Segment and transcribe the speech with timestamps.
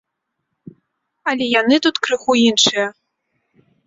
[1.31, 2.87] Але яны тут крыху іншыя.